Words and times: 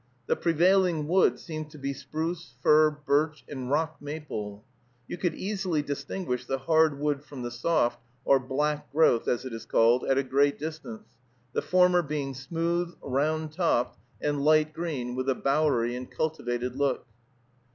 The 0.25 0.35
prevailing 0.35 1.07
wood 1.07 1.37
seemed 1.37 1.69
to 1.69 1.77
be 1.77 1.93
spruce, 1.93 2.55
fir, 2.63 2.89
birch, 2.89 3.45
and 3.47 3.69
rock 3.69 4.01
maple. 4.01 4.63
You 5.07 5.17
could 5.19 5.35
easily 5.35 5.83
distinguish 5.83 6.43
the 6.43 6.57
hard 6.57 6.99
wood 6.99 7.23
from 7.23 7.43
the 7.43 7.51
soft, 7.51 7.99
or 8.25 8.39
"black 8.39 8.91
growth," 8.91 9.27
as 9.27 9.45
it 9.45 9.53
is 9.53 9.67
called, 9.67 10.03
at 10.05 10.17
a 10.17 10.23
great 10.23 10.57
distance, 10.57 11.07
the 11.53 11.61
former 11.61 12.01
being 12.01 12.33
smooth, 12.33 12.95
round 12.99 13.51
topped, 13.51 13.99
and 14.19 14.43
light 14.43 14.73
green, 14.73 15.13
with 15.15 15.29
a 15.29 15.35
bowery 15.35 15.95
and 15.95 16.09
cultivated 16.09 16.75
look. 16.75 17.05